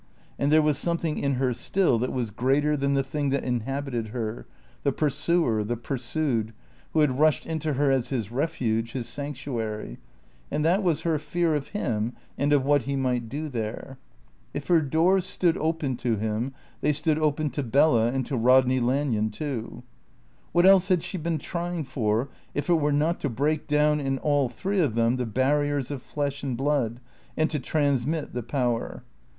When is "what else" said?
20.51-20.87